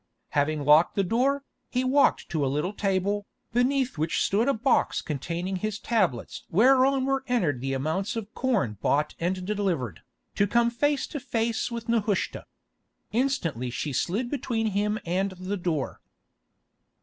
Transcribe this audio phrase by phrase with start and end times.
[0.29, 4.99] Having locked the door, he walked to a little table, beneath which stood a box
[4.99, 10.01] containing his tablets whereon were entered the amounts of corn bought and delivered,
[10.33, 12.45] to come face to face with Nehushta.
[13.11, 16.01] Instantly she slid between him and the door.